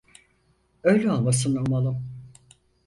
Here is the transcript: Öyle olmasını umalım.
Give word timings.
Öyle 0.83 1.11
olmasını 1.11 1.59
umalım. 1.61 2.03